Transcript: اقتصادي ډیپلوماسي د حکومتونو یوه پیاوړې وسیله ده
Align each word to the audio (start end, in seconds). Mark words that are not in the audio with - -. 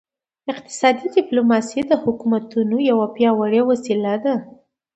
اقتصادي 0.51 1.05
ډیپلوماسي 1.17 1.81
د 1.87 1.91
حکومتونو 2.03 2.75
یوه 2.91 3.05
پیاوړې 3.15 3.61
وسیله 3.69 4.13
ده 4.23 4.35